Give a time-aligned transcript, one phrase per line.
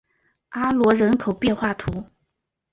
[0.49, 2.05] 阿罗人口变化图示